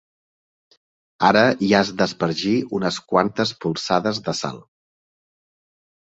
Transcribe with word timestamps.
Ara 1.25 1.41
hi 1.65 1.67
has 1.79 1.91
d'espargir 1.99 2.53
unes 2.77 2.97
quantes 3.11 3.51
polsades 3.65 4.23
de 4.29 4.35
sal. 4.39 4.57